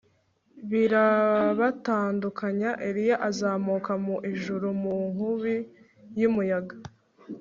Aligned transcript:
birabatandukanya. 0.71 2.69
eliya 2.87 3.17
azamuka 3.29 3.91
mu 4.05 4.15
ijuru 4.31 4.67
mu 4.81 4.95
nkubi 5.11 5.55
y'umuyaga 6.19 6.75